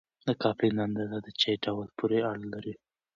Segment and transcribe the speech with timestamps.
[0.27, 2.73] د کافین اندازه د چای ډول پورې اړه لري.